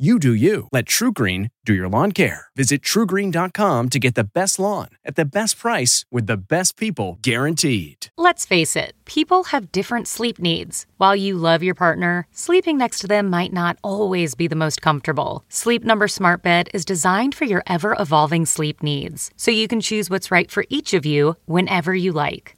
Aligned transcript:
You 0.00 0.18
do 0.18 0.32
you. 0.34 0.68
Let 0.70 0.84
TruGreen 0.84 1.50
do 1.64 1.72
your 1.72 1.88
lawn 1.88 2.12
care. 2.12 2.48
Visit 2.54 2.82
trugreen.com 2.82 3.88
to 3.88 3.98
get 3.98 4.14
the 4.14 4.28
best 4.32 4.58
lawn 4.58 4.90
at 5.02 5.16
the 5.16 5.24
best 5.24 5.58
price 5.58 6.04
with 6.12 6.26
the 6.26 6.36
best 6.36 6.76
people 6.76 7.18
guaranteed. 7.22 8.08
Let's 8.18 8.44
face 8.44 8.76
it, 8.76 8.92
people 9.06 9.44
have 9.44 9.72
different 9.72 10.06
sleep 10.06 10.38
needs. 10.38 10.84
While 10.98 11.16
you 11.16 11.38
love 11.38 11.62
your 11.62 11.74
partner, 11.74 12.26
sleeping 12.32 12.76
next 12.76 12.98
to 12.98 13.06
them 13.06 13.30
might 13.30 13.52
not 13.52 13.78
always 13.82 14.34
be 14.34 14.46
the 14.46 14.54
most 14.54 14.82
comfortable. 14.82 15.42
Sleep 15.48 15.82
Number 15.82 16.06
Smart 16.06 16.42
Bed 16.42 16.68
is 16.74 16.84
designed 16.84 17.34
for 17.34 17.46
your 17.46 17.62
ever 17.66 17.96
evolving 17.98 18.44
sleep 18.44 18.82
needs, 18.82 19.30
so 19.36 19.50
you 19.50 19.66
can 19.66 19.80
choose 19.80 20.10
what's 20.10 20.30
right 20.30 20.50
for 20.50 20.64
each 20.68 20.92
of 20.92 21.06
you 21.06 21.36
whenever 21.46 21.94
you 21.94 22.12
like. 22.12 22.57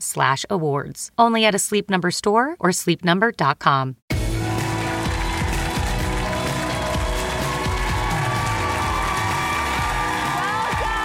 slash 0.00 0.44
awards. 0.50 1.10
Only 1.18 1.44
at 1.44 1.54
a 1.54 1.58
Sleep 1.58 1.90
Number 1.90 2.10
store 2.10 2.56
or 2.60 2.70
sleepnumber.com. 2.70 3.96
Welcome 10.52 10.98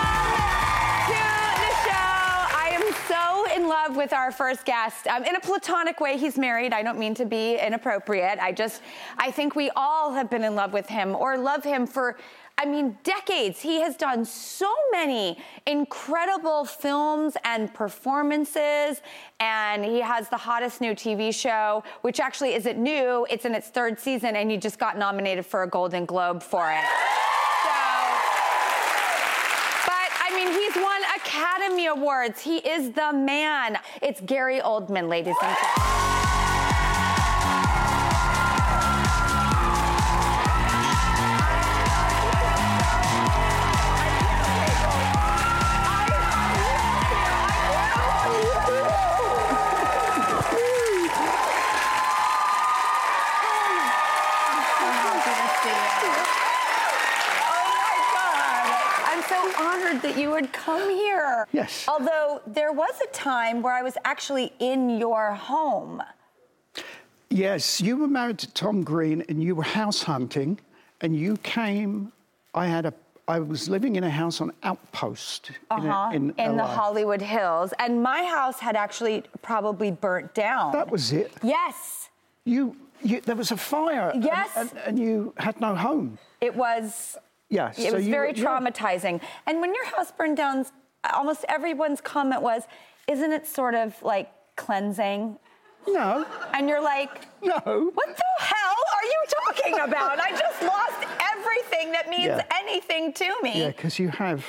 to 1.07 1.21
the 1.61 1.73
show. 1.85 2.17
I 2.55 2.69
am 2.73 2.85
so 3.07 3.55
in 3.55 3.67
love 3.67 3.95
with 3.95 4.13
our 4.13 4.31
first 4.31 4.65
guest. 4.65 5.07
Um, 5.07 5.23
in 5.23 5.35
a 5.35 5.39
platonic 5.39 5.99
way, 5.99 6.17
he's 6.17 6.37
married. 6.37 6.73
I 6.73 6.83
don't 6.83 6.99
mean 6.99 7.15
to 7.15 7.25
be 7.25 7.57
inappropriate. 7.57 8.39
I 8.39 8.51
just, 8.51 8.81
I 9.17 9.31
think 9.31 9.55
we 9.55 9.69
all 9.75 10.13
have 10.13 10.29
been 10.29 10.43
in 10.43 10.55
love 10.55 10.73
with 10.73 10.87
him 10.87 11.15
or 11.15 11.37
love 11.37 11.63
him 11.63 11.87
for. 11.87 12.17
I 12.59 12.65
mean, 12.65 12.97
decades. 13.03 13.61
He 13.61 13.81
has 13.81 13.95
done 13.95 14.25
so 14.25 14.73
many 14.91 15.37
incredible 15.67 16.65
films 16.65 17.37
and 17.43 17.71
performances, 17.71 19.01
and 19.39 19.85
he 19.85 20.01
has 20.01 20.27
the 20.29 20.37
hottest 20.37 20.81
new 20.81 20.93
TV 20.93 21.31
show, 21.33 21.83
which 22.01 22.19
actually 22.19 22.55
isn't 22.55 22.79
new. 22.81 23.27
It's 23.29 23.45
in 23.45 23.53
its 23.53 23.67
third 23.67 23.99
season, 23.99 24.35
and 24.35 24.49
he 24.49 24.57
just 24.57 24.79
got 24.79 24.97
nominated 24.97 25.45
for 25.45 25.61
a 25.61 25.69
Golden 25.69 26.05
Globe 26.05 26.41
for 26.41 26.71
it. 26.71 26.83
But 29.85 30.09
I 30.19 30.31
mean, 30.33 30.47
he's 30.47 30.75
won 30.75 31.01
Academy 31.15 31.85
Awards. 31.85 32.41
He 32.41 32.57
is 32.57 32.91
the 32.91 33.13
man. 33.13 33.77
It's 34.01 34.19
Gary 34.21 34.61
Oldman, 34.61 35.07
ladies 35.07 35.35
and 35.43 35.55
gentlemen. 35.55 36.06
That 60.07 60.17
you 60.17 60.29
would 60.31 60.51
come 60.53 60.89
here. 60.89 61.45
Yes. 61.51 61.85
Although 61.87 62.41
there 62.47 62.71
was 62.71 62.95
a 63.03 63.07
time 63.11 63.61
where 63.61 63.73
I 63.73 63.81
was 63.81 63.97
actually 64.05 64.53
in 64.59 64.97
your 64.97 65.33
home. 65.33 66.01
Yes, 67.29 67.81
you 67.81 67.97
were 67.97 68.07
married 68.07 68.37
to 68.39 68.47
Tom 68.53 68.83
Green 68.83 69.23
and 69.27 69.43
you 69.43 69.53
were 69.55 69.63
house 69.63 70.01
hunting 70.03 70.59
and 71.01 71.15
you 71.15 71.37
came. 71.37 72.11
I 72.55 72.67
had 72.67 72.85
a. 72.85 72.93
I 73.29 73.39
was 73.39 73.67
living 73.67 73.97
in 73.97 74.05
a 74.05 74.09
house 74.09 74.39
on 74.39 74.53
Outpost 74.63 75.49
in, 75.49 75.55
Uh-huh. 75.69 76.11
in, 76.15 76.33
in 76.37 76.55
the. 76.55 76.63
Hollywood 76.63 77.21
Hills. 77.21 77.73
And 77.77 78.01
my 78.01 78.23
house 78.23 78.57
had 78.61 78.77
actually 78.77 79.23
probably 79.41 79.91
burnt 79.91 80.33
down. 80.33 80.71
That 80.71 80.89
was 80.89 81.11
it. 81.11 81.33
yes. 81.43 82.07
You, 82.45 82.77
you. 83.03 83.19
There 83.19 83.35
was 83.35 83.51
a 83.51 83.57
fire. 83.57 84.11
and- 84.11 84.23
Yes. 84.23 84.49
And, 84.55 84.71
and 84.87 84.97
you 84.97 85.33
had 85.37 85.59
no 85.59 85.75
home. 85.75 86.17
It 86.39 86.55
was 86.55 87.17
Yes. 87.49 87.79
it 87.79 87.89
so 87.89 87.95
was 87.97 88.05
you 88.05 88.11
very 88.11 88.33
yeah. 88.33 88.43
traumatizing. 88.43 89.21
And 89.45 89.61
when 89.61 89.73
your 89.73 89.85
house 89.85 90.11
burned 90.11 90.37
down, 90.37 90.65
almost 91.13 91.45
everyone's 91.47 92.01
comment 92.01 92.41
was, 92.41 92.63
isn't 93.07 93.31
it 93.31 93.47
sort 93.47 93.73
of 93.75 94.01
like 94.03 94.31
cleansing? 94.55 95.37
No. 95.87 96.25
And 96.53 96.67
you're 96.67 96.81
like, 96.81 97.27
No. 97.41 97.55
What 97.93 98.17
the 98.17 98.43
hell 98.43 98.75
are 98.95 99.05
you 99.05 99.23
talking 99.45 99.73
about? 99.75 100.19
I 100.19 100.31
just 100.31 100.61
lost 100.61 101.05
everything 101.33 101.91
that 101.93 102.09
means 102.09 102.25
Yeah. 102.25 102.43
anything 102.59 103.13
to 103.13 103.35
me. 103.41 103.61
Yeah, 103.61 103.67
because 103.67 103.97
you 103.97 104.09
have 104.09 104.45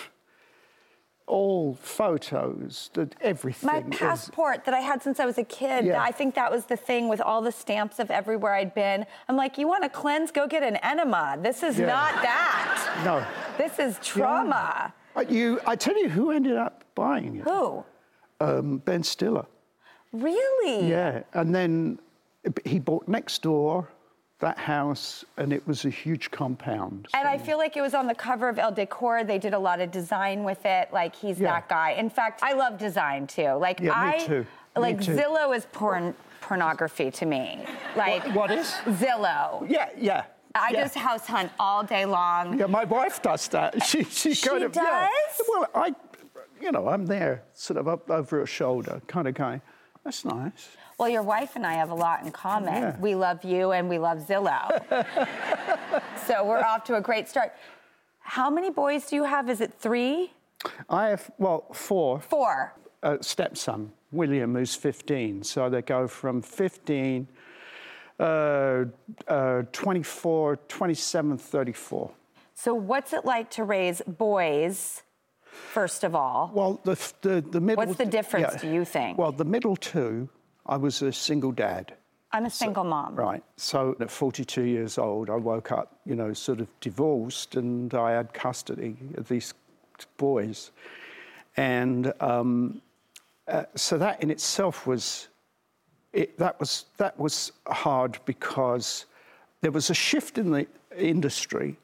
all 1.28 1.74
photos, 1.80 2.90
that 2.94 3.14
everything. 3.20 3.66
My 3.70 3.78
is- 3.78 3.98
passport 3.98 4.64
that 4.64 4.74
I 4.74 4.80
had 4.80 5.02
since 5.02 5.20
I 5.20 5.26
was 5.26 5.38
a 5.38 5.44
kid, 5.44 5.84
Yeah. 5.84 6.02
I 6.02 6.10
think 6.10 6.34
that 6.34 6.50
was 6.50 6.64
the 6.66 6.76
thing 6.76 7.08
with 7.08 7.20
all 7.20 7.42
the 7.42 7.52
stamps 7.52 7.98
of 7.98 8.10
everywhere 8.10 8.54
I'd 8.54 8.74
been. 8.74 9.06
I'm 9.28 9.36
like, 9.36 9.58
you 9.58 9.68
want 9.68 9.82
to 9.84 9.88
cleanse? 9.88 10.30
Go 10.32 10.46
get 10.46 10.62
an 10.62 10.76
enema. 10.76 11.36
This 11.40 11.62
is 11.62 11.78
Yeah. 11.78 11.86
not 11.86 12.12
that. 12.22 13.02
No. 13.04 13.24
This 13.56 13.78
is 13.78 13.98
trauma. 14.02 14.92
Uh, 15.16 15.20
You, 15.28 15.60
I 15.66 15.76
tell 15.76 15.96
you, 16.02 16.08
who 16.08 16.30
ended 16.30 16.56
up 16.56 16.84
buying 16.94 17.36
it? 17.36 17.44
Who? 17.44 17.84
Um, 18.40 18.78
ben 18.78 19.02
Stiller. 19.02 19.46
Really? 20.12 20.88
Yeah, 20.88 21.22
and 21.34 21.54
then 21.54 21.98
he 22.64 22.78
bought 22.78 23.06
next 23.08 23.42
door 23.42 23.88
that 24.40 24.58
house, 24.58 25.24
and 25.36 25.52
it 25.52 25.66
was 25.66 25.84
a 25.84 25.90
huge 25.90 26.30
compound. 26.30 27.08
And 27.14 27.26
I 27.26 27.38
feel 27.38 27.58
like 27.58 27.76
it 27.76 27.80
was 27.80 27.94
on 27.94 28.06
the 28.06 28.14
cover 28.14 28.48
of 28.48 28.58
Elle 28.58 28.72
Decor. 28.72 29.24
They 29.24 29.38
did 29.38 29.52
a 29.52 29.58
lot 29.58 29.80
of 29.80 29.90
design 29.90 30.44
with 30.44 30.64
it. 30.64 30.92
Like 30.92 31.14
he's 31.16 31.40
Yeah. 31.40 31.52
that 31.54 31.68
guy. 31.68 31.90
In 31.92 32.08
fact, 32.08 32.42
I 32.42 32.52
love 32.52 32.78
design 32.78 33.26
too. 33.26 33.52
Like 33.54 33.80
Yeah, 33.80 33.86
me 33.86 33.90
I 33.94 34.18
too. 34.18 34.40
Me 34.40 34.46
like 34.82 35.00
too. 35.00 35.16
Zillow 35.16 35.54
is 35.56 35.66
porn 35.72 36.14
pornography 36.40 37.10
to 37.10 37.26
me. 37.26 37.64
Like 37.96 38.24
what 38.34 38.50
is? 38.52 38.70
Zillow. 38.86 39.68
Yeah, 39.68 39.88
yeah. 39.96 40.24
I 40.54 40.70
yeah. 40.72 40.82
just 40.82 40.94
house 40.94 41.26
hunt 41.26 41.50
all 41.58 41.82
day 41.82 42.04
long. 42.06 42.58
Yeah, 42.58 42.66
my 42.66 42.84
wife 42.84 43.20
does 43.20 43.48
that. 43.48 43.82
She, 43.84 44.04
she, 44.04 44.34
She 44.34 44.48
kind 44.48 44.62
of. 44.62 44.74
yeah. 44.74 45.08
does? 45.36 45.46
Well, 45.48 45.66
I, 45.74 45.94
you 46.60 46.70
know, 46.72 46.88
I'm 46.88 47.06
there, 47.06 47.42
sort 47.54 47.78
of 47.78 47.86
up 47.88 48.08
over 48.10 48.38
her 48.40 48.46
shoulder, 48.46 49.02
kind 49.08 49.26
of 49.28 49.34
going. 49.34 49.60
That's 50.04 50.24
nice. 50.24 50.68
Well, 50.98 51.08
your 51.08 51.22
wife 51.22 51.54
and 51.56 51.66
I 51.66 51.74
have 51.74 51.90
a 51.90 51.94
lot 51.94 52.24
in 52.24 52.30
common. 52.32 52.74
Yeah. 52.74 52.96
We 52.98 53.14
love 53.14 53.44
you 53.44 53.72
and 53.72 53.88
we 53.88 53.98
love 53.98 54.18
Zillow. 54.18 54.68
so 56.26 56.44
we're 56.44 56.62
off 56.62 56.84
to 56.84 56.96
a 56.96 57.00
great 57.00 57.28
start. 57.28 57.52
How 58.20 58.50
many 58.50 58.70
boys 58.70 59.06
do 59.06 59.16
you 59.16 59.24
have? 59.24 59.48
Is 59.48 59.60
it 59.60 59.74
three? 59.78 60.32
I 60.90 61.08
have 61.08 61.30
well 61.38 61.66
four. 61.72 62.20
Four. 62.20 62.74
A 63.02 63.22
stepson, 63.22 63.92
William, 64.10 64.54
who's 64.54 64.74
15. 64.74 65.42
So 65.44 65.70
they 65.70 65.82
go 65.82 66.08
from 66.08 66.42
15 66.42 67.28
Uh, 68.20 68.86
uh, 69.28 69.62
24, 69.70 70.56
27, 70.66 71.38
34. 71.38 72.10
So, 72.54 72.74
what's 72.74 73.12
it 73.12 73.24
like 73.24 73.48
to 73.50 73.62
raise 73.62 74.02
boys, 74.08 75.04
first 75.68 76.04
of 76.04 76.14
all? 76.14 76.50
Well, 76.54 76.80
the, 76.84 76.96
the, 77.20 77.40
the 77.40 77.60
middle... 77.60 77.84
What's 77.84 77.98
the 77.98 78.06
difference, 78.06 78.60
do 78.60 78.68
you 78.68 78.84
think? 78.84 79.18
Well, 79.18 79.32
the 79.32 79.44
middle 79.44 79.76
two, 79.76 80.28
I 80.66 80.76
was 80.76 81.02
a 81.02 81.12
single 81.12 81.52
dad. 81.52 81.94
I'm 82.32 82.44
a 82.44 82.50
single 82.50 82.84
mom. 82.84 83.14
Right. 83.14 83.42
So 83.56 83.96
at 84.00 84.10
42 84.10 84.62
years 84.62 84.98
old, 84.98 85.30
I 85.30 85.36
woke 85.36 85.72
up, 85.72 85.98
you 86.04 86.14
know, 86.14 86.32
sort 86.34 86.60
of 86.60 86.68
divorced, 86.80 87.56
and 87.56 87.94
I 87.94 88.12
had 88.12 88.34
custody 88.34 88.96
of 89.16 89.28
these 89.28 89.54
boys. 90.18 90.70
And 91.56 92.12
um, 92.20 92.82
uh, 93.46 93.64
so 93.74 93.96
that 93.98 94.22
in 94.22 94.30
itself 94.30 94.86
was, 94.86 95.28
it, 96.12 96.36
that 96.38 96.60
was 96.60 96.84
that 96.98 97.18
was 97.18 97.52
hard 97.66 98.18
because 98.26 99.06
there 99.62 99.70
was 99.70 99.90
a 99.90 99.94
shift 99.94 100.38
in 100.38 100.50
the 100.50 100.66
industry 100.96 101.76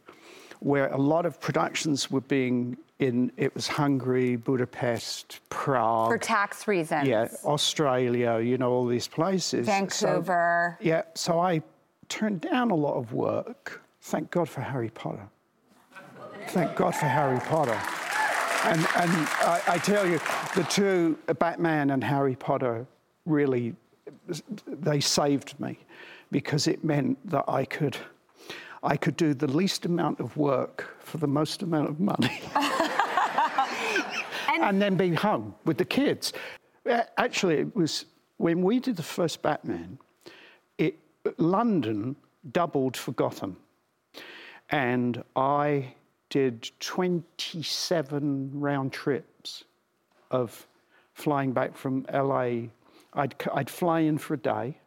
where 0.64 0.86
a 0.88 0.96
lot 0.96 1.26
of 1.26 1.38
productions 1.40 2.10
were 2.10 2.22
being 2.22 2.74
in 2.98 3.30
it 3.36 3.54
was 3.54 3.68
Hungary, 3.68 4.36
Budapest, 4.36 5.40
Prague. 5.50 6.10
For 6.10 6.16
tax 6.16 6.66
reasons. 6.66 7.06
Yeah, 7.06 7.28
Australia, 7.44 8.38
you 8.38 8.56
know, 8.56 8.70
all 8.70 8.86
these 8.86 9.06
places. 9.06 9.66
Vancouver. 9.66 10.78
So, 10.80 10.88
yeah, 10.88 11.02
so 11.14 11.38
I 11.38 11.60
turned 12.08 12.40
down 12.40 12.70
a 12.70 12.74
lot 12.74 12.94
of 12.94 13.12
work. 13.12 13.82
Thank 14.00 14.30
God 14.30 14.48
for 14.48 14.62
Harry 14.62 14.88
Potter. 14.88 15.28
Thank 16.48 16.74
God 16.76 16.94
for 16.94 17.06
Harry 17.06 17.40
Potter. 17.40 17.78
And, 18.64 18.80
and 18.96 19.10
I, 19.42 19.60
I 19.66 19.78
tell 19.78 20.08
you, 20.08 20.18
the 20.54 20.66
two, 20.70 21.18
Batman 21.38 21.90
and 21.90 22.02
Harry 22.02 22.36
Potter, 22.36 22.86
really, 23.26 23.74
they 24.66 25.00
saved 25.00 25.60
me 25.60 25.78
because 26.30 26.68
it 26.68 26.82
meant 26.82 27.18
that 27.28 27.44
I 27.48 27.66
could 27.66 27.98
I 28.84 28.98
could 28.98 29.16
do 29.16 29.32
the 29.32 29.46
least 29.46 29.86
amount 29.86 30.20
of 30.20 30.36
work 30.36 30.94
for 31.00 31.16
the 31.16 31.26
most 31.26 31.62
amount 31.62 31.88
of 31.88 31.98
money. 32.00 32.40
and, 34.52 34.62
and, 34.62 34.82
then 34.82 34.94
be 34.96 35.14
home 35.14 35.54
with 35.64 35.78
the 35.78 35.86
kids. 35.86 36.34
Uh, 36.88 37.00
actually, 37.16 37.60
it 37.60 37.74
was 37.74 38.04
when 38.36 38.62
we 38.62 38.78
did 38.78 38.96
the 38.96 39.02
first 39.02 39.40
Batman, 39.40 39.98
it, 40.76 40.98
London 41.38 42.14
doubled 42.52 42.94
for 42.94 43.12
Gotham. 43.12 43.56
And 44.68 45.24
I 45.34 45.94
did 46.28 46.70
27 46.80 48.50
round 48.52 48.92
trips 48.92 49.64
of 50.30 50.66
flying 51.14 51.52
back 51.52 51.74
from 51.74 52.04
LA. 52.12 52.68
I'd, 53.14 53.34
I'd 53.54 53.70
fly 53.70 54.00
in 54.00 54.18
for 54.18 54.34
a 54.34 54.38
day, 54.38 54.78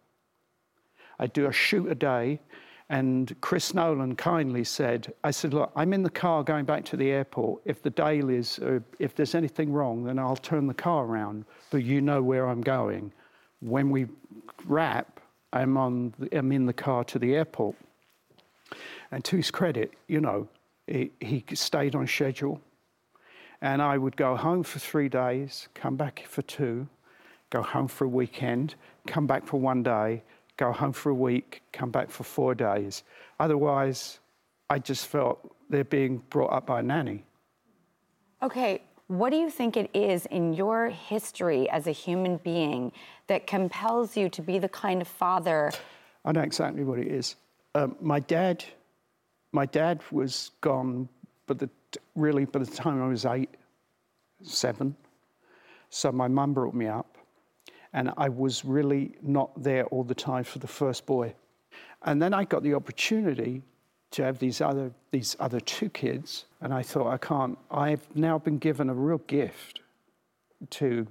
I'd 1.18 1.34
do 1.34 1.48
a 1.48 1.52
shoot 1.52 1.90
a 1.90 1.96
day, 1.96 2.42
and 2.90 3.36
Chris 3.42 3.74
Nolan 3.74 4.16
kindly 4.16 4.64
said, 4.64 5.14
I 5.24 5.32
said, 5.32 5.54
look, 5.54 5.72
I'm 5.76 5.92
in 5.92 6.04
the 6.04 6.10
car 6.10 6.42
going 6.44 6.64
back 6.64 6.86
to 6.86 6.98
the 6.98 7.12
airport. 7.12 7.62
If 7.66 7.82
the 7.82 7.90
dailies, 7.90 8.60
uh, 8.60 8.80
if 8.98 9.14
there's 9.14 9.36
anything 9.36 9.74
wrong, 9.74 10.06
then 10.06 10.18
I'll 10.18 10.38
turn 10.38 10.68
the 10.68 10.74
car 10.74 11.04
around, 11.04 11.44
but 11.70 11.84
you 11.84 12.00
know 12.00 12.22
where 12.22 12.48
I'm 12.48 12.62
going. 12.62 13.12
When 13.60 13.90
we 13.90 14.08
wrap, 14.66 15.20
I'm, 15.52 15.76
on 15.76 16.14
the, 16.18 16.38
I'm 16.38 16.52
in 16.54 16.66
the 16.66 16.74
car 16.74 17.04
to 17.06 17.20
the 17.20 17.36
airport. 17.36 17.76
And 19.12 19.24
to 19.26 19.36
his 19.36 19.52
credit, 19.52 19.94
you 20.08 20.22
know, 20.22 20.48
he 20.88 21.44
stayed 21.54 21.94
on 21.94 22.08
schedule. 22.08 22.62
And 23.62 23.82
I 23.82 23.98
would 23.98 24.16
go 24.16 24.36
home 24.36 24.64
for 24.64 24.80
three 24.80 25.10
days, 25.10 25.68
come 25.74 25.98
back 25.98 26.24
for 26.28 26.42
two, 26.44 26.88
go 27.50 27.62
home 27.62 27.88
for 27.88 28.06
a 28.06 28.10
weekend, 28.10 28.76
come 29.08 29.28
back 29.28 29.46
for 29.46 29.60
one 29.60 29.84
day, 29.84 30.24
go 30.58 30.72
home 30.72 30.92
for 30.92 31.10
a 31.12 31.16
week, 31.16 31.62
come 31.72 31.92
back 31.92 32.10
for 32.10 32.24
four 32.24 32.56
days. 32.56 33.04
Otherwise, 33.40 34.20
I 34.70 34.80
just 34.80 35.08
felt 35.08 35.56
they're 35.70 35.84
being 35.84 36.24
brought 36.30 36.52
up 36.52 36.66
by 36.66 36.80
a 36.80 36.84
nanny. 36.84 37.24
Okay, 38.42 38.82
what 39.08 39.30
do 39.30 39.38
you 39.38 39.50
think 39.50 39.78
it 39.78 39.90
is 39.94 40.26
in 40.26 40.54
your 40.54 40.90
history 40.90 41.70
as 41.70 41.88
a 41.88 41.92
human 41.92 42.38
being 42.38 42.92
that 43.28 43.48
compels 43.48 44.18
you 44.18 44.30
to 44.30 44.42
be 44.42 44.60
the 44.60 44.70
kind 44.70 45.02
of 45.02 45.08
father? 45.08 45.72
I 46.26 46.32
know 46.34 46.42
exactly 46.42 46.84
what 46.84 47.00
it 47.00 47.08
is. 47.08 47.36
Um, 47.74 47.96
my 48.02 48.20
dad, 48.20 48.66
my 49.52 49.66
dad 49.66 50.02
was 50.12 50.52
gone, 50.62 51.08
but 51.46 51.60
the, 51.60 51.70
really 52.16 52.46
by 52.46 52.60
the 52.60 52.66
time 52.66 53.02
I 53.02 53.08
was 53.08 53.26
eight, 53.26 53.50
seven. 54.42 54.96
So 55.90 56.12
my 56.12 56.28
mum 56.28 56.54
brought 56.54 56.74
me 56.74 56.88
up 56.88 57.17
and 57.98 58.12
I 58.16 58.30
was 58.30 58.64
really 58.64 59.16
not 59.24 59.50
there 59.64 59.86
all 59.88 60.04
the 60.04 60.14
time 60.14 60.44
for 60.44 60.60
the 60.60 60.68
first 60.68 61.08
boy. 61.08 61.34
And 62.04 62.22
then 62.22 62.32
I 62.32 62.44
got 62.44 62.62
the 62.62 62.76
opportunity 62.76 63.64
to 64.12 64.24
have 64.24 64.38
these 64.38 64.62
other, 64.62 64.92
these 65.10 65.36
other 65.40 65.60
two 65.60 65.90
kids, 65.90 66.46
and 66.62 66.72
I 66.72 66.84
thought, 66.84 67.08
I 67.08 67.18
can't, 67.18 67.58
I've 67.72 68.08
now 68.16 68.38
been 68.38 68.60
given 68.60 68.92
a 68.92 68.94
real 68.94 69.18
gift 69.26 69.82
to 70.70 71.08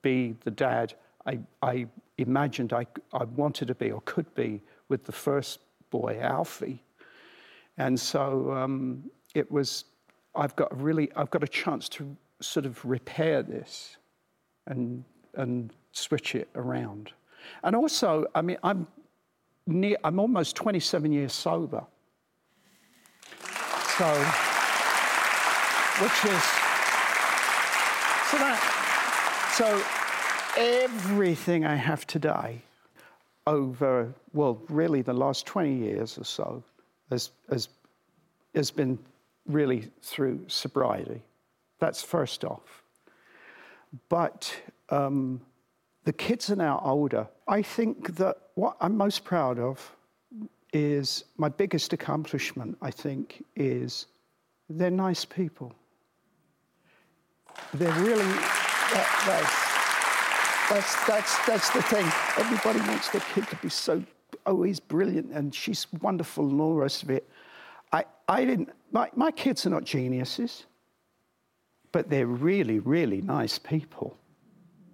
be 0.00 0.34
the 0.44 0.50
dad 0.50 0.94
I, 1.26 1.40
I 1.62 1.86
imagined 2.16 2.72
I, 2.72 2.86
I 3.12 3.24
wanted 3.24 3.68
to 3.68 3.74
be 3.74 3.90
or 3.90 4.00
could 4.06 4.34
be 4.34 4.62
with 4.88 5.04
the 5.04 5.12
first 5.12 5.58
boy, 5.90 6.18
Alfie. 6.18 6.82
And 7.76 8.00
so 8.00 8.52
um, 8.52 9.10
it 9.34 9.52
was, 9.52 9.84
I've 10.34 10.56
got 10.56 10.80
really, 10.82 11.10
I've 11.14 11.30
got 11.30 11.44
a 11.44 11.48
chance 11.48 11.90
to 11.90 12.16
sort 12.40 12.64
of 12.64 12.82
repair 12.86 13.42
this 13.42 13.98
and 14.66 15.04
and 15.36 15.70
switch 15.92 16.34
it 16.34 16.48
around. 16.54 17.12
And 17.62 17.76
also, 17.76 18.26
I 18.34 18.42
mean, 18.42 18.58
I'm 18.62 18.86
near, 19.66 19.96
I'm 20.04 20.18
almost 20.18 20.56
27 20.56 21.12
years 21.12 21.32
sober. 21.32 21.84
So, 23.96 24.12
which 26.02 26.24
is, 26.24 26.42
so 28.30 28.38
that, 28.38 29.54
so 29.56 29.82
everything 30.56 31.64
I 31.64 31.76
have 31.76 32.06
today 32.06 32.60
over, 33.46 34.12
well, 34.32 34.60
really 34.68 35.02
the 35.02 35.12
last 35.12 35.46
20 35.46 35.74
years 35.74 36.18
or 36.18 36.24
so 36.24 36.62
has, 37.10 37.30
has, 37.50 37.68
has 38.54 38.70
been 38.70 38.98
really 39.46 39.90
through 40.02 40.44
sobriety. 40.48 41.22
That's 41.78 42.02
first 42.02 42.44
off. 42.44 42.82
But 44.08 44.54
um, 44.90 45.40
the 46.04 46.12
kids 46.12 46.50
are 46.50 46.56
now 46.56 46.80
older. 46.84 47.26
I 47.48 47.62
think 47.62 48.16
that 48.16 48.36
what 48.54 48.76
I'm 48.80 48.96
most 48.96 49.24
proud 49.24 49.58
of 49.58 49.94
is 50.72 51.24
my 51.36 51.48
biggest 51.48 51.92
accomplishment, 51.92 52.76
I 52.82 52.90
think, 52.90 53.44
is 53.56 54.06
they're 54.68 54.90
nice 54.90 55.24
people. 55.24 55.72
They're 57.72 57.92
really, 57.92 58.24
that, 58.24 59.08
that's, 59.26 60.70
that's, 60.70 61.06
that's, 61.06 61.46
that's 61.46 61.70
the 61.70 61.82
thing. 61.82 62.06
Everybody 62.36 62.80
wants 62.88 63.10
their 63.10 63.20
kid 63.32 63.46
to 63.48 63.56
be 63.56 63.68
so, 63.68 64.02
oh, 64.46 64.62
he's 64.62 64.80
brilliant 64.80 65.30
and 65.32 65.54
she's 65.54 65.86
wonderful 66.00 66.48
and 66.48 66.60
all 66.60 66.74
the 66.74 66.80
rest 66.80 67.02
of 67.02 67.10
it. 67.10 67.28
I, 67.92 68.04
I 68.28 68.44
didn't, 68.44 68.70
my, 68.90 69.10
my 69.14 69.30
kids 69.30 69.66
are 69.66 69.70
not 69.70 69.84
geniuses, 69.84 70.64
but 71.92 72.10
they're 72.10 72.26
really, 72.26 72.80
really 72.80 73.20
nice 73.20 73.58
people. 73.58 74.16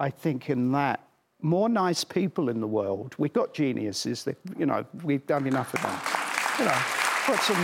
I 0.00 0.10
think, 0.10 0.50
in 0.50 0.72
that 0.72 1.06
more 1.42 1.68
nice 1.68 2.04
people 2.04 2.48
in 2.48 2.60
the 2.60 2.66
world. 2.66 3.14
We've 3.18 3.32
got 3.32 3.54
geniuses 3.54 4.24
that, 4.24 4.36
you 4.58 4.66
know, 4.66 4.84
we've 5.04 5.26
done 5.26 5.46
enough 5.46 5.72
of 5.74 5.82
them. 5.82 5.98
You 6.58 6.64
know, 6.66 6.80
put 7.26 7.38
some, 7.40 7.56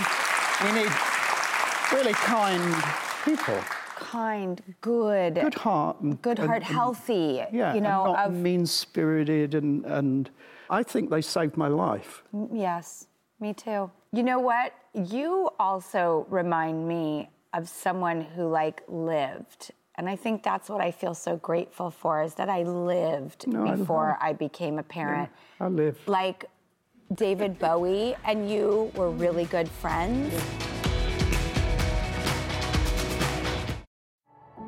we 0.64 0.72
need 0.80 0.92
really 1.92 2.14
kind 2.14 2.74
people. 3.24 3.58
Kind, 3.96 4.62
good. 4.80 5.34
Good 5.34 5.54
heart. 5.54 6.00
And, 6.00 6.20
good 6.22 6.38
heart, 6.38 6.50
and, 6.56 6.64
healthy. 6.64 7.42
Yeah, 7.52 7.74
you 7.74 7.80
know, 7.80 8.12
not 8.12 8.26
of... 8.26 8.34
mean-spirited 8.34 9.54
and, 9.54 9.84
and 9.84 10.30
I 10.70 10.82
think 10.82 11.10
they 11.10 11.22
saved 11.22 11.56
my 11.56 11.68
life. 11.68 12.22
Yes, 12.52 13.08
me 13.40 13.52
too. 13.52 13.90
You 14.12 14.22
know 14.22 14.38
what? 14.38 14.72
You 14.94 15.50
also 15.58 16.26
remind 16.30 16.86
me 16.86 17.30
of 17.52 17.68
someone 17.68 18.20
who 18.20 18.48
like 18.48 18.82
lived 18.88 19.72
and 19.98 20.08
I 20.08 20.16
think 20.16 20.42
that's 20.42 20.68
what 20.68 20.82
I 20.82 20.90
feel 20.90 21.14
so 21.14 21.36
grateful 21.36 21.90
for 21.90 22.22
is 22.22 22.34
that 22.34 22.50
I 22.50 22.64
lived 22.64 23.46
no, 23.46 23.74
before 23.74 24.18
I, 24.20 24.30
I, 24.30 24.32
became 24.34 24.78
a 24.78 24.82
parent. 24.82 25.30
Yeah, 25.58 25.66
I 25.66 25.68
lived. 25.70 26.06
Like 26.06 26.44
David 27.14 27.58
Bowie 27.58 28.14
and 28.24 28.50
you 28.50 28.92
were 28.94 29.10
really 29.10 29.46
good 29.46 29.68
friends. 29.68 30.34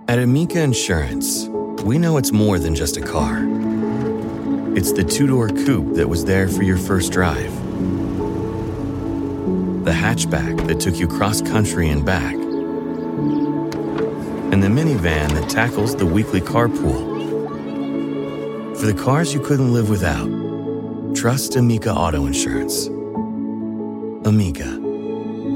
At 0.09 0.19
Amica 0.19 0.61
Insurance, 0.63 1.49
we 1.85 1.99
know 1.99 2.17
it's 2.17 2.33
more 2.33 2.59
than 2.59 2.75
just 2.75 2.97
a 2.97 3.03
car. 3.03 3.45
It's 4.75 4.93
the 4.93 5.05
two 5.05 5.27
door 5.27 5.49
coupe 5.49 5.95
that 5.97 6.09
was 6.09 6.25
there 6.25 6.49
for 6.49 6.63
your 6.63 6.79
first 6.79 7.13
drive, 7.13 7.55
the 9.85 9.93
hatchback 9.93 10.67
that 10.67 10.81
took 10.81 10.97
you 10.97 11.07
cross 11.07 11.43
country 11.43 11.91
and 11.91 12.07
back 12.07 12.48
and 14.59 14.77
the 14.77 14.83
minivan 14.83 15.29
that 15.35 15.49
tackles 15.49 15.95
the 15.95 16.05
weekly 16.05 16.41
carpool. 16.41 17.17
For 18.77 18.87
the 18.87 18.95
cars 18.95 19.33
you 19.33 19.39
couldn't 19.39 19.73
live 19.73 19.89
without 19.89 20.27
trust 21.15 21.55
Amica 21.55 21.93
Auto 21.93 22.27
Insurance. 22.27 22.89
Amica, 24.27 24.67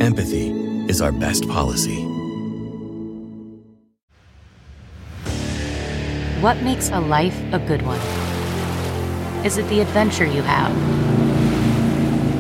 empathy 0.01 0.51
is 0.89 1.03
our 1.03 1.11
best 1.11 1.49
policy. 1.49 2.05
What 6.41 6.63
makes 6.63 6.91
a 6.91 7.01
life 7.01 7.41
a 7.53 7.59
good 7.59 7.83
one? 7.83 8.01
Is 9.45 9.59
it 9.59 9.69
the 9.69 9.81
adventure 9.81 10.27
you 10.27 10.43
have? 10.43 10.71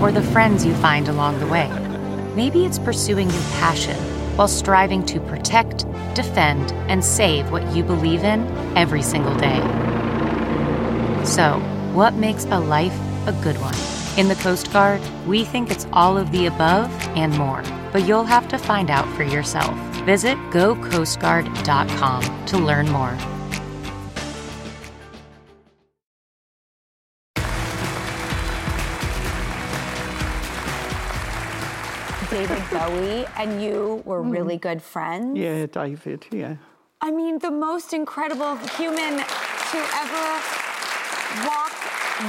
Or 0.00 0.12
the 0.12 0.23
friends 0.23 0.64
you 0.64 0.75
find 0.75 1.09
along 1.09 1.40
the 1.40 1.47
way? 1.49 1.69
Maybe 2.37 2.64
it's 2.64 2.78
pursuing 2.78 3.28
your 3.31 3.42
passion 3.59 3.97
while 4.37 4.49
striving 4.49 5.04
to 5.07 5.19
protect, 5.21 5.87
defend, 6.12 6.73
and 6.90 7.04
save 7.04 7.50
what 7.50 7.75
you 7.75 7.83
believe 7.83 8.25
in 8.25 8.47
every 8.76 9.02
single 9.02 9.35
day. 9.37 9.61
So, 11.25 11.59
what 11.92 12.14
makes 12.14 12.45
a 12.47 12.59
life 12.59 12.99
a 13.26 13.33
good 13.42 13.61
one? 13.61 13.75
In 14.19 14.28
the 14.28 14.35
Coast 14.37 14.73
Guard, 14.73 15.00
we 15.26 15.45
think 15.45 15.71
it's 15.71 15.87
all 15.92 16.19
of 16.19 16.31
the 16.33 16.47
above 16.47 16.90
and 17.16 17.37
more, 17.38 17.62
but 17.92 18.07
you'll 18.07 18.25
have 18.25 18.49
to 18.49 18.59
find 18.59 18.90
out 18.90 19.09
for 19.16 19.23
yourself. 19.23 19.75
Visit 20.04 20.37
gocoastguard.com 20.50 22.47
to 22.47 22.59
learn 22.59 22.90
more. 22.90 23.16
David 32.32 32.62
Bowie 32.70 33.26
and 33.36 33.62
you 33.62 34.02
were 34.06 34.22
really 34.22 34.56
good 34.56 34.80
friends. 34.80 35.38
Yeah, 35.38 35.66
David, 35.66 36.24
yeah. 36.30 36.56
I 37.02 37.10
mean, 37.10 37.38
the 37.38 37.50
most 37.50 37.92
incredible 37.92 38.56
human 38.56 39.18
to 39.18 39.78
ever 40.02 40.26
walk 41.46 41.74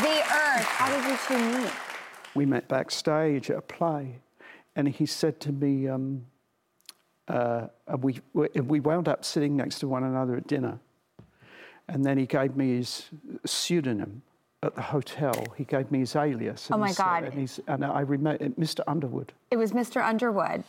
the 0.01 0.19
earth. 0.19 0.65
How 0.65 0.89
did 0.93 1.09
you 1.09 1.17
two 1.25 1.57
meet? 1.57 1.71
We 2.35 2.45
met 2.45 2.67
backstage 2.67 3.49
at 3.49 3.57
a 3.59 3.61
play, 3.61 4.19
and 4.75 4.89
he 4.89 5.05
said 5.05 5.39
to 5.39 5.53
me, 5.53 5.87
um, 5.87 6.25
uh, 7.29 7.67
we, 7.99 8.19
we 8.33 8.81
wound 8.81 9.07
up 9.07 9.23
sitting 9.23 9.55
next 9.55 9.79
to 9.79 9.87
one 9.87 10.03
another 10.03 10.35
at 10.35 10.47
dinner. 10.47 10.79
And 11.87 12.03
then 12.03 12.17
he 12.17 12.25
gave 12.25 12.57
me 12.57 12.75
his 12.75 13.09
pseudonym 13.45 14.21
at 14.63 14.75
the 14.75 14.81
hotel. 14.81 15.45
He 15.57 15.65
gave 15.65 15.91
me 15.91 15.99
his 15.99 16.15
alias. 16.15 16.69
Oh 16.71 16.75
and 16.75 16.81
my 16.81 16.91
said- 16.91 17.03
God. 17.03 17.23
And, 17.25 17.33
he's, 17.33 17.59
and 17.67 17.85
I 17.85 18.01
remember 18.01 18.49
Mr. 18.49 18.79
Underwood. 18.87 19.33
It 19.51 19.57
was 19.57 19.73
Mr. 19.73 20.03
Underwood. 20.03 20.63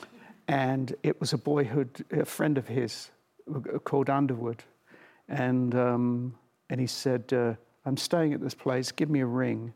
and 0.48 0.94
it 1.02 1.18
was 1.20 1.32
a 1.32 1.38
boyhood 1.38 2.04
a 2.10 2.24
friend 2.24 2.58
of 2.58 2.68
his 2.68 3.10
uh, 3.54 3.78
called 3.78 4.10
Underwood, 4.10 4.62
and 5.28 5.74
um, 5.74 6.34
and 6.68 6.80
he 6.80 6.86
said, 6.86 7.32
uh, 7.32 7.54
"I'm 7.86 7.96
staying 7.96 8.34
at 8.34 8.40
this 8.40 8.54
place. 8.54 8.92
Give 8.92 9.08
me 9.08 9.20
a 9.20 9.26
ring." 9.26 9.72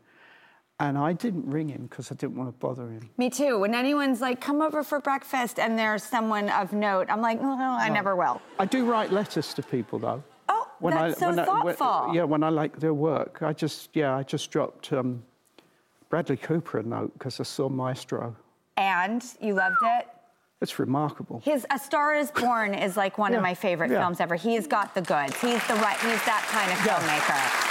And 0.81 0.97
I 0.97 1.11
didn't 1.11 1.45
ring 1.45 1.67
him 1.67 1.87
because 1.89 2.09
I 2.09 2.15
didn't 2.15 2.37
want 2.37 2.49
to 2.53 2.57
bother 2.57 2.89
him. 2.89 3.09
Me 3.17 3.29
too. 3.29 3.59
When 3.59 3.75
anyone's 3.75 4.21
like, 4.21 4.39
come 4.39 4.61
over 4.61 4.81
for 4.81 5.01
breakfast 5.01 5.59
and 5.59 5.77
there's 5.77 6.03
someone 6.03 6.47
of 6.49 6.71
note, 6.71 7.07
I'm 7.09 7.21
like, 7.21 7.41
no, 7.41 7.57
no, 7.57 7.71
I 7.71 7.89
never 7.89 8.15
will. 8.15 8.41
I 8.59 8.65
do 8.65 8.85
write 8.89 9.11
letters 9.11 9.53
to 9.55 9.61
people 9.61 9.99
though. 9.99 10.23
Oh, 10.81 10.89
that's 10.89 11.19
so 11.19 11.27
when 11.27 11.35
thoughtful. 11.45 12.11
yeah, 12.15 12.23
when 12.23 12.43
I 12.43 12.49
like 12.49 12.79
their 12.79 12.93
work, 12.93 13.41
I 13.41 13.53
just 13.53 13.89
yeah, 13.95 14.15
I 14.15 14.23
just 14.23 14.49
dropped 14.51 14.91
um, 14.93 15.23
Bradley 16.09 16.37
Cooper 16.37 16.79
a 16.79 16.83
note 16.83 17.11
because 17.13 17.39
I 17.39 17.43
saw 17.43 17.69
Maestro. 17.69 18.35
And 18.77 19.23
you 19.41 19.53
loved 19.55 19.75
it? 19.81 20.07
It's 20.61 20.77
remarkable. 20.79 21.41
His 21.43 21.65
A 21.71 21.79
Star 21.79 22.15
Is 22.15 22.31
Born 22.31 22.73
is 22.73 22.97
like 22.97 23.17
one 23.17 23.31
Yeah, 23.31 23.37
of 23.37 23.43
my 23.43 23.53
favorite 23.53 23.91
yeah. 23.91 24.01
films 24.01 24.19
ever. 24.19 24.35
He's 24.35 24.67
got 24.67 24.93
the 24.93 25.01
goods. 25.01 25.39
He's 25.39 25.65
the 25.67 25.75
right. 25.75 25.97
He's 25.99 26.23
that 26.25 26.43
kind 26.51 26.71
of 26.71 26.85
Yeah. 26.85 26.99
filmmaker. 26.99 27.69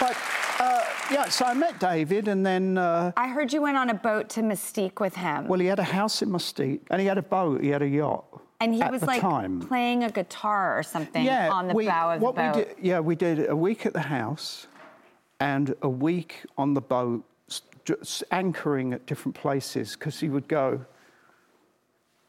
But 0.00 0.16
uh, 0.60 0.80
yeah, 1.12 1.28
so 1.28 1.44
I 1.44 1.54
met 1.54 1.78
David, 1.78 2.28
and 2.28 2.44
then. 2.44 2.78
Uh, 2.78 3.12
I 3.16 3.28
heard 3.28 3.52
you 3.52 3.62
went 3.62 3.76
on 3.76 3.90
a 3.90 3.94
boat 3.94 4.28
to 4.30 4.40
Mustique 4.42 5.00
with 5.00 5.14
him, 5.16 5.46
Well, 5.48 5.60
he 5.60 5.66
had 5.66 5.78
a 5.78 5.84
house 5.84 6.22
in 6.22 6.30
Mustique, 6.30 6.80
and 6.90 7.00
he 7.00 7.06
had 7.06 7.18
a 7.18 7.22
boat. 7.22 7.62
He 7.62 7.68
had 7.68 7.82
a 7.82 7.88
yacht. 7.88 8.24
And 8.64 8.74
he 8.74 8.80
at 8.80 8.90
was 8.90 9.02
like 9.02 9.20
time. 9.20 9.60
playing 9.60 10.04
a 10.04 10.10
guitar 10.10 10.78
or 10.78 10.82
something 10.82 11.24
yeah, 11.24 11.50
on 11.50 11.68
the 11.68 11.74
we, 11.74 11.86
bow 11.86 12.12
of 12.12 12.20
the 12.20 12.32
boat. 12.32 12.56
We 12.56 12.64
did, 12.64 12.74
yeah, 12.80 13.00
we 13.00 13.14
did 13.14 13.48
a 13.48 13.56
week 13.56 13.84
at 13.84 13.92
the 13.92 14.00
house, 14.00 14.66
and 15.38 15.74
a 15.82 15.88
week 15.88 16.44
on 16.56 16.72
the 16.72 16.80
boat, 16.80 17.22
just 17.84 18.24
anchoring 18.30 18.94
at 18.94 19.04
different 19.04 19.34
places 19.34 19.94
because 19.94 20.18
he 20.18 20.28
would 20.30 20.48
go. 20.48 20.84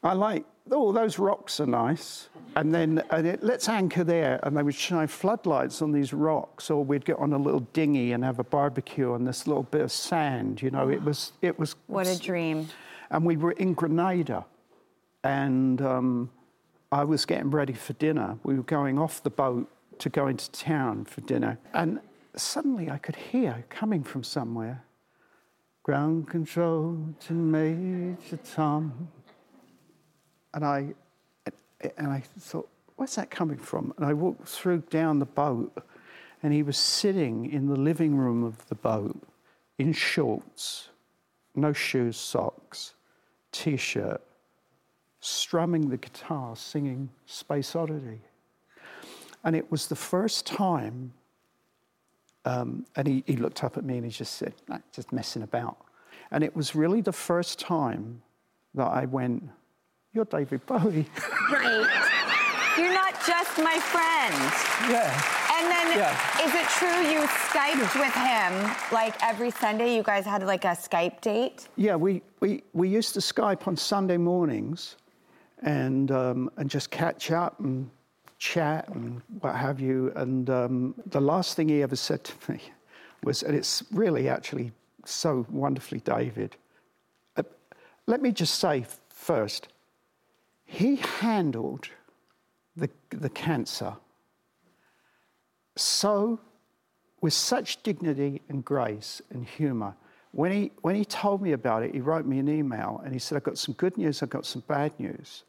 I 0.02 0.12
like 0.12 0.44
oh 0.70 0.92
those 0.92 1.18
rocks 1.18 1.58
are 1.58 1.66
nice, 1.66 2.28
and 2.54 2.74
then 2.74 3.02
and 3.10 3.26
it, 3.26 3.42
let's 3.42 3.68
anchor 3.68 4.04
there, 4.04 4.38
and 4.42 4.54
they 4.54 4.62
would 4.62 4.74
shine 4.74 5.08
floodlights 5.08 5.80
on 5.80 5.90
these 5.92 6.12
rocks, 6.12 6.70
or 6.70 6.84
we'd 6.84 7.06
get 7.06 7.18
on 7.18 7.32
a 7.32 7.38
little 7.38 7.66
dinghy 7.72 8.12
and 8.12 8.22
have 8.22 8.38
a 8.38 8.44
barbecue 8.44 9.12
on 9.12 9.24
this 9.24 9.46
little 9.46 9.62
bit 9.62 9.80
of 9.80 9.90
sand. 9.90 10.60
You 10.60 10.70
know, 10.70 10.90
it 10.90 11.02
was 11.02 11.32
it 11.40 11.58
was 11.58 11.76
What 11.86 12.06
a 12.06 12.18
dream. 12.18 12.68
and 13.10 13.24
we 13.24 13.36
were 13.38 13.52
in 13.52 13.72
Grenada, 13.72 14.44
and 15.26 15.82
um, 15.82 16.30
I 16.92 17.02
was 17.02 17.26
getting 17.26 17.50
ready 17.50 17.72
for 17.72 17.94
dinner. 17.94 18.38
We 18.44 18.54
were 18.54 18.62
going 18.62 18.98
off 18.98 19.22
the 19.22 19.30
boat 19.30 19.68
to 19.98 20.08
go 20.08 20.28
into 20.28 20.50
town 20.52 21.04
for 21.04 21.20
dinner, 21.22 21.58
and 21.74 22.00
suddenly 22.36 22.90
I 22.90 22.98
could 22.98 23.16
hear 23.16 23.64
coming 23.68 24.04
from 24.04 24.22
somewhere, 24.22 24.84
ground 25.82 26.28
control 26.28 26.98
to 27.26 27.32
Major 27.32 28.38
Tom, 28.54 29.08
and 30.54 30.64
I 30.64 30.94
and 31.96 32.08
I 32.08 32.22
thought, 32.38 32.68
where's 32.96 33.16
that 33.16 33.30
coming 33.30 33.58
from? 33.58 33.94
And 33.96 34.06
I 34.06 34.12
walked 34.12 34.48
through 34.48 34.84
down 34.90 35.18
the 35.18 35.26
boat, 35.26 35.76
and 36.42 36.52
he 36.52 36.62
was 36.62 36.76
sitting 36.76 37.50
in 37.50 37.66
the 37.66 37.76
living 37.76 38.14
room 38.14 38.44
of 38.44 38.68
the 38.68 38.76
boat 38.76 39.20
in 39.76 39.92
shorts, 39.92 40.90
no 41.54 41.72
shoes, 41.72 42.16
socks, 42.16 42.94
t 43.50 43.76
shirt, 43.76 44.22
strumming 45.26 45.88
the 45.88 45.96
guitar, 45.96 46.54
singing 46.54 47.08
Space 47.26 47.74
Oddity. 47.74 48.20
And 49.44 49.56
it 49.56 49.70
was 49.70 49.86
the 49.88 49.96
first 49.96 50.46
time, 50.46 51.12
um, 52.44 52.86
and 52.94 53.06
he, 53.08 53.24
he 53.26 53.36
looked 53.36 53.64
up 53.64 53.76
at 53.76 53.84
me 53.84 53.96
and 53.96 54.04
he 54.04 54.10
just 54.10 54.34
said, 54.34 54.54
"Nah, 54.68 54.78
just 54.92 55.12
messing 55.12 55.42
about. 55.42 55.76
And 56.30 56.42
it 56.44 56.54
was 56.54 56.74
really 56.74 57.00
the 57.00 57.12
first 57.12 57.58
time 57.58 58.22
that 58.74 58.86
I 58.86 59.04
went, 59.06 59.42
You're 60.12 60.24
David 60.26 60.64
Bowie. 60.66 61.06
Right. 61.50 61.86
You're 62.76 62.92
not 62.92 63.14
just 63.26 63.56
my 63.58 63.78
friend. 63.78 64.34
yeah. 64.92 65.32
And 65.58 65.70
then, 65.70 65.96
Yeah. 65.96 66.46
is 66.46 66.52
it 66.54 66.66
true 66.78 67.10
you 67.12 67.20
Skyped 67.50 67.98
with 67.98 68.14
him 68.14 68.52
like 68.92 69.14
every 69.22 69.50
Sunday? 69.50 69.96
You 69.96 70.02
guys 70.02 70.24
had 70.24 70.42
like 70.42 70.64
a 70.64 70.74
Skype 70.76 71.20
date? 71.20 71.68
Yeah, 71.76 71.96
we, 71.96 72.22
we, 72.40 72.62
we 72.74 72.88
used 72.88 73.14
to 73.14 73.20
Skype 73.20 73.66
on 73.66 73.76
Sunday 73.76 74.16
mornings 74.18 74.96
and, 75.62 76.10
um, 76.10 76.50
and 76.56 76.70
just 76.70 76.90
catch 76.90 77.30
up 77.30 77.58
and 77.60 77.90
chat 78.38 78.88
and 78.88 79.22
what 79.40 79.54
have 79.54 79.80
you. 79.80 80.12
And 80.16 80.48
um, 80.50 80.94
the 81.06 81.20
last 81.20 81.56
thing 81.56 81.68
he 81.68 81.82
ever 81.82 81.96
said 81.96 82.24
to 82.24 82.32
me 82.52 82.60
was, 83.22 83.42
and 83.42 83.54
it's 83.54 83.82
really 83.90 84.28
actually 84.28 84.72
so 85.04 85.46
wonderfully 85.50 86.00
David. 86.00 86.56
Uh, 87.36 87.42
let 88.06 88.20
me 88.20 88.32
just 88.32 88.58
say 88.58 88.84
first, 89.08 89.68
he 90.64 90.96
handled 90.96 91.88
the, 92.76 92.90
the 93.10 93.30
cancer 93.30 93.94
so 95.76 96.40
with 97.20 97.32
such 97.32 97.82
dignity 97.82 98.42
and 98.48 98.64
grace 98.64 99.22
and 99.30 99.46
humor. 99.46 99.94
When 100.36 100.52
he, 100.52 100.70
when 100.82 100.94
he 100.94 101.04
told 101.06 101.40
me 101.40 101.52
about 101.52 101.82
it, 101.82 101.94
he 101.94 102.02
wrote 102.02 102.26
me 102.26 102.38
an 102.38 102.46
email 102.50 103.00
and 103.02 103.14
he 103.14 103.18
said, 103.18 103.36
I've 103.36 103.42
got 103.42 103.56
some 103.56 103.72
good 103.72 103.96
news, 103.96 104.22
I've 104.22 104.28
got 104.28 104.44
some 104.44 104.62
bad 104.68 104.92
news. 105.00 105.44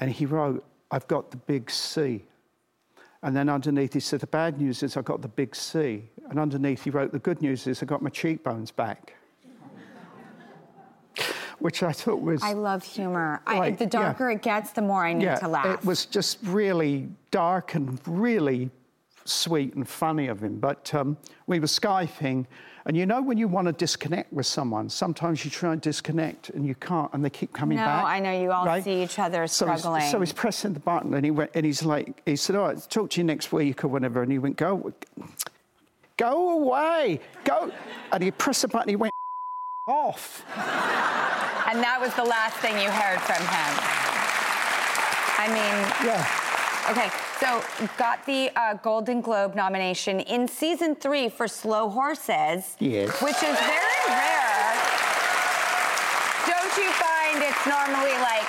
And 0.00 0.10
he 0.10 0.26
wrote, 0.26 0.64
I've 0.90 1.06
got 1.06 1.30
the 1.30 1.36
big 1.36 1.70
C. 1.70 2.24
And 3.22 3.36
then 3.36 3.48
underneath 3.48 3.92
he 3.92 4.00
said, 4.00 4.18
The 4.18 4.26
bad 4.26 4.60
news 4.60 4.82
is 4.82 4.96
I've 4.96 5.04
got 5.04 5.22
the 5.22 5.28
big 5.28 5.54
C. 5.54 6.02
And 6.28 6.40
underneath 6.40 6.82
he 6.82 6.90
wrote, 6.90 7.12
The 7.12 7.20
good 7.20 7.40
news 7.40 7.68
is 7.68 7.80
I 7.80 7.86
got 7.86 8.02
my 8.02 8.10
cheekbones 8.10 8.72
back. 8.72 9.14
Which 11.60 11.84
I 11.84 11.92
thought 11.92 12.20
was. 12.20 12.42
I 12.42 12.54
love 12.54 12.82
humor. 12.82 13.40
I, 13.46 13.58
Right, 13.60 13.78
the 13.78 13.84
yeah. 13.84 13.90
darker 13.90 14.30
it 14.30 14.42
gets, 14.42 14.72
the 14.72 14.82
more 14.82 15.06
I 15.06 15.12
need 15.12 15.26
yeah, 15.26 15.36
to 15.36 15.46
laugh. 15.46 15.66
It 15.66 15.84
was 15.84 16.06
just 16.06 16.38
really 16.42 17.08
dark 17.30 17.76
and 17.76 18.00
really 18.04 18.68
sweet 19.24 19.74
and 19.74 19.88
funny 19.88 20.26
of 20.26 20.42
him. 20.42 20.58
But 20.58 20.92
um, 20.92 21.16
we 21.46 21.60
were 21.60 21.68
Skyping, 21.68 22.46
and 22.84 22.96
you 22.96 23.06
know 23.06 23.22
when 23.22 23.38
you 23.38 23.48
want 23.48 23.66
to 23.68 23.72
disconnect 23.72 24.32
with 24.32 24.46
someone, 24.46 24.88
sometimes 24.88 25.44
you 25.44 25.50
try 25.50 25.72
and 25.72 25.80
disconnect 25.80 26.50
and 26.50 26.66
you 26.66 26.74
can't, 26.74 27.12
and 27.12 27.24
they 27.24 27.30
keep 27.30 27.52
coming 27.52 27.76
No, 27.78 27.84
back. 27.84 28.04
I 28.04 28.18
know, 28.20 28.32
you 28.42 28.50
all 28.52 28.66
right? 28.66 28.82
see 28.82 29.02
each 29.02 29.18
other 29.18 29.46
So 29.46 29.66
he's- 29.66 29.80
struggling. 29.80 30.02
So 30.10 30.20
he's, 30.20 30.32
pressing 30.32 30.72
the 30.74 30.80
button, 30.80 31.14
and 31.14 31.24
he 31.24 31.30
went, 31.30 31.50
and 31.54 31.64
he's 31.64 31.82
like, 31.84 32.20
he 32.26 32.36
said, 32.36 32.56
"All 32.56 32.66
right, 32.68 32.86
talk 32.90 33.10
to 33.10 33.20
you 33.20 33.24
next 33.24 33.52
week 33.52 33.84
or 33.84 33.88
whatever," 33.88 34.22
and 34.22 34.32
he 34.32 34.38
went, 34.38 34.56
"Go, 34.56 34.92
go 36.16 36.50
away, 36.60 37.20
go," 37.44 37.70
and 38.12 38.22
he 38.22 38.30
pressed 38.30 38.62
the 38.62 38.68
button, 38.68 38.88
he 38.88 38.96
went 38.96 39.12
off. 39.86 40.44
and 41.68 41.82
that 41.82 41.98
was 42.00 42.12
the 42.14 42.24
last 42.24 42.56
thing 42.58 42.74
you 42.80 42.90
heard 42.90 43.20
from 43.20 43.42
him. 43.42 43.72
I 45.38 45.48
mean, 45.48 46.06
Yeah. 46.06 46.26
Okay, 46.90 47.10
so 47.38 47.62
got 47.96 48.24
the 48.26 48.50
uh, 48.56 48.74
Golden 48.74 49.20
Globe 49.20 49.54
nomination 49.54 50.20
in 50.20 50.48
season 50.48 50.96
three 50.96 51.28
for 51.28 51.46
Slow 51.46 51.88
Horses. 51.88 52.76
Yes. 52.80 53.22
Which 53.22 53.36
is 53.36 53.58
very 53.58 54.04
rare. 54.08 54.74
Don't 56.46 56.76
you 56.76 56.90
find 56.90 57.42
it's 57.42 57.66
normally 57.66 58.12
like 58.20 58.46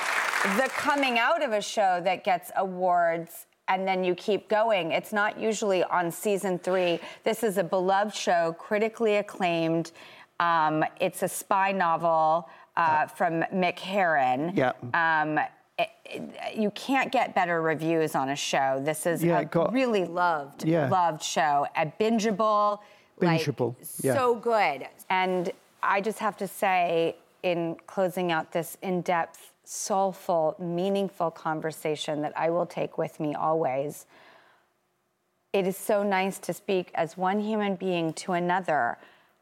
the 0.58 0.68
coming 0.70 1.20
out 1.20 1.44
of 1.44 1.52
a 1.54 1.62
show 1.62 2.02
that 2.04 2.24
gets 2.24 2.52
awards 2.58 3.46
and 3.68 3.88
then 3.88 4.04
you 4.04 4.16
keep 4.16 4.50
going? 4.50 4.92
It's 4.92 5.13
not 5.13 5.40
usually 5.40 5.84
on 5.84 6.10
season 6.12 6.58
three. 6.58 7.00
This 7.24 7.44
is 7.44 7.60
a 7.60 7.63
beloved 7.63 8.16
show, 8.16 8.56
critically 8.58 9.18
acclaimed. 9.18 9.92
Um, 10.40 10.84
it's 11.00 11.22
a 11.22 11.28
spy 11.28 11.72
novel 11.72 12.50
uh, 12.75 13.06
from 13.06 13.44
Mick 13.54 13.78
Herron. 13.78 14.54
Yeah. 14.56 14.72
Um, 14.94 15.40
it- 15.77 15.89
it- 16.06 16.56
you 16.56 16.70
can't 16.72 17.12
get 17.12 17.34
better 17.34 17.62
reviews 17.62 18.15
on 18.15 18.30
a 18.30 18.36
show. 18.36 18.80
This 18.82 19.06
is 19.06 19.24
Yeah, 19.24 19.39
a 19.39 19.46
got- 19.46 19.74
really 19.74 20.06
loved, 20.06 20.63
Yeah. 20.65 20.88
loved 20.88 21.22
show. 21.24 21.68
A 21.75 21.86
bingeable, 21.88 22.80
like, 23.20 23.42
Bingeable, 23.42 23.75
yeah. 24.03 24.13
so 24.13 24.36
good. 24.36 24.88
And 25.10 25.51
I 25.82 26.01
just 26.01 26.20
have 26.20 26.38
to 26.38 26.48
say, 26.48 27.15
in 27.42 27.75
closing 27.88 28.32
out 28.32 28.51
this 28.51 28.77
in-depth, 28.82 29.51
soulful, 29.65 30.56
meaningful 30.60 31.32
conversation 31.32 32.22
that 32.22 32.34
I 32.38 32.50
will 32.50 32.65
take 32.65 32.98
with 32.98 33.20
me 33.20 33.34
always, 33.34 34.06
it 35.51 35.68
is 35.68 35.77
so 35.77 36.03
nice 36.03 36.38
to 36.39 36.53
speak 36.53 36.92
as 36.96 37.18
one 37.18 37.39
human 37.39 37.75
being 37.75 38.13
to 38.13 38.34
another 38.34 38.98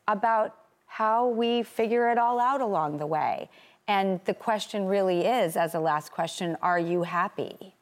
about 0.08 0.56
how 0.88 1.28
we 1.28 1.64
figure 1.64 2.10
it 2.10 2.18
all 2.18 2.40
out 2.40 2.60
along 2.62 2.98
the 2.98 3.08
way. 3.08 3.50
And 3.92 4.22
the 4.24 4.34
question 4.34 4.86
really 4.86 5.26
is, 5.26 5.58
as 5.58 5.76
a 5.76 5.80
last 5.82 6.14
question, 6.14 6.56
are 6.62 6.80
you 6.80 7.04
happy? 7.04 7.76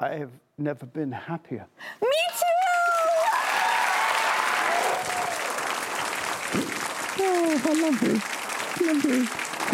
I 0.00 0.14
have 0.14 0.32
never 0.58 0.84
been 0.84 1.12
happier. 1.12 1.64
Me 2.02 2.08
too! 2.40 2.46
Oh, 7.20 7.62
I 7.64 7.72
love 7.82 8.02
you. 8.02 8.14
Love 8.84 9.04
you. 9.04 9.20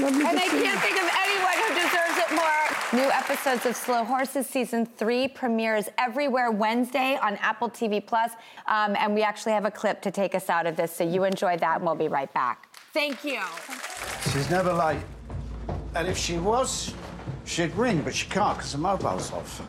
Lovely 0.05 0.25
And 0.27 0.39
I 0.39 0.49
can't 0.49 0.81
think 0.83 0.97
of 1.03 1.09
anyone 1.25 1.57
who 1.63 1.69
deserves 1.75 2.19
it 2.19 2.31
more. 2.37 3.03
New 3.03 3.11
episodes 3.11 3.65
of 3.65 3.75
Slow 3.75 4.05
Horses 4.05 4.47
season 4.47 4.85
three 4.85 5.29
premieres 5.29 5.89
everywhere 5.97 6.51
Wednesday 6.51 7.19
on 7.23 7.37
Apple 7.37 7.71
TV 7.71 8.07
Plus. 8.07 8.33
Um, 8.67 8.97
and 8.99 9.15
we 9.15 9.23
actually 9.23 9.53
have 9.53 9.65
a 9.65 9.71
clip 9.71 10.03
to 10.03 10.11
take 10.11 10.35
us 10.35 10.51
out 10.51 10.67
of 10.67 10.77
this, 10.77 10.95
so 10.95 11.05
you 11.05 11.25
enjoy 11.25 11.57
that, 11.57 11.77
and 11.77 11.87
we'll 11.87 11.95
be 11.95 12.09
right 12.09 12.33
back. 12.35 12.69
Thank 12.93 13.25
you. 13.25 13.41
She's 14.33 14.49
never 14.49 14.73
late. 14.73 15.03
And 15.97 16.07
if 16.07 16.17
she 16.17 16.39
was, 16.39 16.95
she'd 17.45 17.75
ring, 17.75 18.03
but 18.03 18.15
she 18.15 18.29
can't 18.29 18.57
because 18.57 18.71
the 18.71 18.79
mobile's 18.79 19.33
off. 19.33 19.67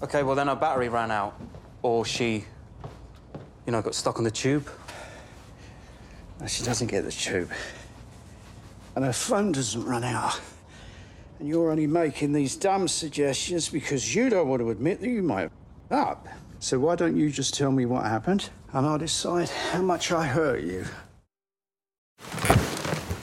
Okay, 0.00 0.22
well 0.22 0.36
then 0.36 0.46
her 0.46 0.54
battery 0.54 0.88
ran 0.88 1.10
out. 1.10 1.34
Or 1.82 2.04
she, 2.04 2.44
you 3.66 3.72
know, 3.72 3.82
got 3.82 3.96
stuck 3.96 4.18
on 4.18 4.24
the 4.24 4.30
tube. 4.30 4.68
No, 6.38 6.46
she 6.46 6.62
doesn't 6.62 6.86
get 6.86 7.02
the 7.04 7.10
tube. 7.10 7.50
And 8.94 9.04
her 9.04 9.12
phone 9.12 9.50
doesn't 9.50 9.84
run 9.84 10.04
out. 10.04 10.40
And 11.40 11.48
you're 11.48 11.72
only 11.72 11.88
making 11.88 12.32
these 12.32 12.54
dumb 12.54 12.86
suggestions 12.86 13.68
because 13.68 14.14
you 14.14 14.30
don't 14.30 14.46
want 14.46 14.60
to 14.60 14.70
admit 14.70 15.00
that 15.00 15.08
you 15.08 15.22
might 15.22 15.40
have 15.40 15.52
up. 15.90 16.28
So 16.60 16.78
why 16.78 16.94
don't 16.94 17.16
you 17.16 17.28
just 17.28 17.54
tell 17.54 17.72
me 17.72 17.86
what 17.86 18.04
happened 18.04 18.50
and 18.72 18.86
I'll 18.86 18.98
decide 18.98 19.48
how 19.48 19.82
much 19.82 20.12
I 20.12 20.26
hurt 20.26 20.62
you. 20.62 20.84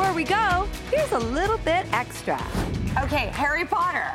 Before 0.00 0.14
we 0.14 0.24
go, 0.24 0.66
here's 0.90 1.12
a 1.12 1.18
little 1.18 1.58
bit 1.58 1.84
extra. 1.92 2.40
Okay, 3.02 3.26
Harry 3.34 3.66
Potter. 3.66 4.14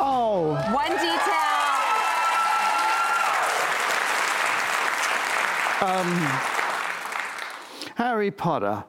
Oh, 0.00 0.54
One 0.72 0.92
detail. 0.92 1.52
Um, 5.82 6.10
Harry 7.96 8.30
Potter, 8.30 8.82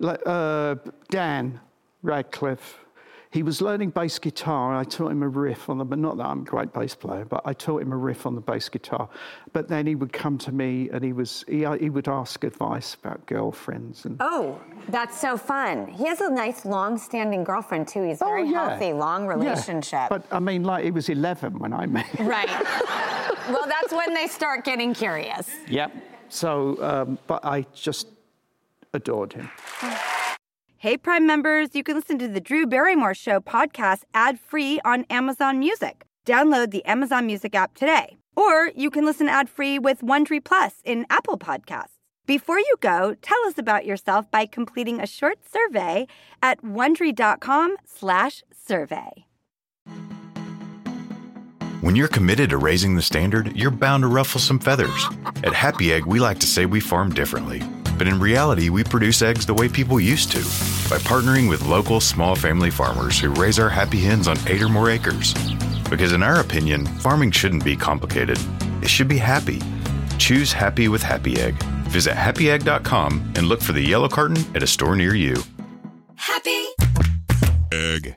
like, 0.00 0.20
uh, 0.26 0.74
Dan 1.08 1.60
Radcliffe, 2.02 2.80
he 3.36 3.42
was 3.42 3.60
learning 3.60 3.90
bass 3.90 4.18
guitar. 4.18 4.70
and 4.70 4.80
I 4.80 4.84
taught 4.84 5.10
him 5.12 5.22
a 5.22 5.28
riff 5.28 5.68
on 5.68 5.76
the, 5.76 5.84
but 5.84 5.98
not 5.98 6.16
that 6.16 6.24
I'm 6.24 6.40
a 6.40 6.44
great 6.44 6.72
bass 6.72 6.94
player, 6.94 7.26
but 7.26 7.42
I 7.44 7.52
taught 7.52 7.82
him 7.82 7.92
a 7.92 7.96
riff 7.96 8.24
on 8.24 8.34
the 8.34 8.40
bass 8.40 8.70
guitar. 8.70 9.10
But 9.52 9.68
then 9.68 9.86
he 9.86 9.94
would 9.94 10.10
come 10.10 10.38
to 10.38 10.52
me 10.52 10.88
and 10.90 11.04
he 11.04 11.12
was 11.12 11.44
he, 11.46 11.66
he 11.78 11.90
would 11.90 12.08
ask 12.08 12.42
advice 12.44 12.94
about 12.94 13.26
girlfriends 13.26 14.06
and 14.06 14.16
Oh, 14.20 14.58
that's 14.88 15.20
so 15.20 15.36
fun. 15.36 15.86
He 15.86 16.06
has 16.06 16.22
a 16.22 16.30
nice, 16.30 16.64
long-standing 16.64 17.44
girlfriend 17.44 17.88
too. 17.88 18.04
He's 18.04 18.20
very 18.20 18.40
Oh, 18.40 18.44
yeah. 18.46 18.68
healthy, 18.70 18.94
long 18.94 19.24
Yeah. 19.26 19.34
relationship. 19.34 20.08
But 20.08 20.24
I 20.32 20.38
mean, 20.40 20.64
like 20.64 20.84
he 20.84 20.90
was 20.90 21.10
11 21.10 21.58
when 21.58 21.74
I 21.74 21.84
met. 21.84 22.06
him. 22.06 22.26
right. 22.26 22.48
well, 23.50 23.66
that's 23.66 23.92
when 23.92 24.14
they 24.14 24.28
start 24.28 24.64
getting 24.64 24.94
curious. 24.94 25.50
Yep. 25.68 25.92
So, 26.30 26.82
um, 26.82 27.18
but 27.26 27.44
I 27.44 27.66
just 27.74 28.06
adored 28.94 29.34
him. 29.34 29.50
Hey, 30.86 30.96
Prime 30.96 31.26
members, 31.26 31.70
you 31.72 31.82
can 31.82 31.96
listen 31.96 32.16
to 32.20 32.28
the 32.28 32.38
Drew 32.38 32.64
Barrymore 32.64 33.12
Show 33.12 33.40
podcast 33.40 34.02
ad 34.14 34.38
free 34.38 34.78
on 34.84 35.04
Amazon 35.10 35.58
Music. 35.58 36.04
Download 36.24 36.70
the 36.70 36.84
Amazon 36.84 37.26
Music 37.26 37.56
app 37.56 37.74
today. 37.74 38.16
Or 38.36 38.68
you 38.68 38.88
can 38.90 39.04
listen 39.04 39.28
ad 39.28 39.50
free 39.50 39.80
with 39.80 40.00
Wondery 40.00 40.44
Plus 40.44 40.74
in 40.84 41.04
Apple 41.10 41.38
Podcasts. 41.38 41.98
Before 42.24 42.60
you 42.60 42.76
go, 42.78 43.16
tell 43.20 43.46
us 43.48 43.58
about 43.58 43.84
yourself 43.84 44.30
by 44.30 44.46
completing 44.46 45.00
a 45.00 45.08
short 45.08 45.40
survey 45.52 46.06
at 46.40 46.62
wondery.com/slash 46.62 48.44
survey. 48.56 49.26
When 51.80 51.96
you're 51.96 52.06
committed 52.06 52.50
to 52.50 52.58
raising 52.58 52.94
the 52.94 53.02
standard, 53.02 53.56
you're 53.56 53.72
bound 53.72 54.04
to 54.04 54.06
ruffle 54.06 54.38
some 54.38 54.60
feathers. 54.60 55.08
At 55.42 55.52
Happy 55.52 55.92
Egg, 55.92 56.06
we 56.06 56.20
like 56.20 56.38
to 56.38 56.46
say 56.46 56.64
we 56.64 56.78
farm 56.78 57.12
differently. 57.12 57.60
But 57.98 58.08
in 58.08 58.20
reality, 58.20 58.68
we 58.68 58.84
produce 58.84 59.22
eggs 59.22 59.46
the 59.46 59.54
way 59.54 59.68
people 59.68 60.00
used 60.00 60.30
to 60.32 60.38
by 60.90 60.98
partnering 60.98 61.48
with 61.48 61.66
local 61.66 62.00
small 62.00 62.36
family 62.36 62.70
farmers 62.70 63.18
who 63.18 63.30
raise 63.30 63.58
our 63.58 63.68
happy 63.68 64.00
hens 64.00 64.28
on 64.28 64.36
eight 64.46 64.62
or 64.62 64.68
more 64.68 64.90
acres. 64.90 65.34
Because 65.88 66.12
in 66.12 66.22
our 66.22 66.40
opinion, 66.40 66.86
farming 66.86 67.30
shouldn't 67.30 67.64
be 67.64 67.76
complicated, 67.76 68.38
it 68.82 68.88
should 68.88 69.08
be 69.08 69.18
happy. 69.18 69.60
Choose 70.18 70.52
happy 70.52 70.88
with 70.88 71.02
Happy 71.02 71.40
Egg. 71.40 71.54
Visit 71.88 72.14
happyegg.com 72.14 73.32
and 73.36 73.46
look 73.46 73.60
for 73.60 73.72
the 73.72 73.80
yellow 73.80 74.08
carton 74.08 74.44
at 74.54 74.62
a 74.62 74.66
store 74.66 74.96
near 74.96 75.14
you. 75.14 75.36
Happy 76.16 76.66
Egg. 77.72 78.16